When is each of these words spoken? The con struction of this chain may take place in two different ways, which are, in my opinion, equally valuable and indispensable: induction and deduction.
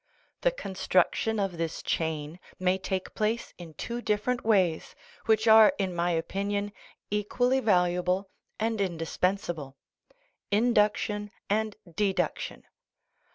The 0.41 0.49
con 0.49 0.73
struction 0.73 1.39
of 1.39 1.59
this 1.59 1.83
chain 1.83 2.39
may 2.57 2.79
take 2.79 3.13
place 3.13 3.53
in 3.59 3.75
two 3.75 4.01
different 4.01 4.43
ways, 4.43 4.95
which 5.27 5.47
are, 5.47 5.75
in 5.77 5.93
my 5.95 6.09
opinion, 6.09 6.71
equally 7.11 7.59
valuable 7.59 8.31
and 8.59 8.81
indispensable: 8.81 9.77
induction 10.49 11.29
and 11.51 11.75
deduction. 11.95 12.63